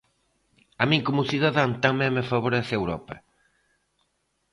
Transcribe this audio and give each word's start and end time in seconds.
A 0.81 0.83
min 0.89 1.01
como 1.07 1.27
cidadán 1.31 1.71
tamén 1.85 2.11
me 2.17 2.27
favorece 2.31 2.73
Europa. 2.75 3.15